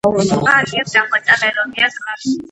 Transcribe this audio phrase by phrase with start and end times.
[0.05, 1.91] კლიმატი საკმაოდ ცივია.